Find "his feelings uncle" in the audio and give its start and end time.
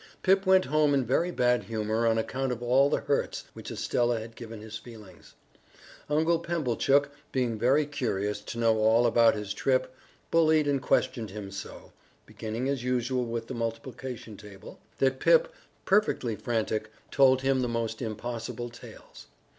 4.59-6.39